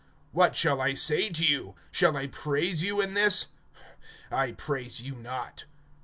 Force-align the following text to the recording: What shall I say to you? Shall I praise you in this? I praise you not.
What 0.31 0.55
shall 0.55 0.81
I 0.81 0.95
say 0.95 1.29
to 1.29 1.45
you? 1.45 1.75
Shall 1.91 2.17
I 2.17 2.25
praise 2.25 2.81
you 2.81 2.99
in 3.01 3.13
this? 3.13 3.49
I 4.31 4.51
praise 4.53 4.99
you 4.99 5.13
not. 5.13 5.65